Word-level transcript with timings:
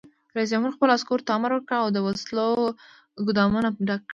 رئیس 0.35 0.49
جمهور 0.53 0.73
خپلو 0.75 0.91
عسکرو 0.97 1.25
ته 1.27 1.31
امر 1.37 1.51
وکړ؛ 1.55 1.81
د 1.91 1.97
وسلو 2.05 2.49
ګودامونه 3.25 3.69
ډک 3.87 4.01
کړئ! 4.05 4.09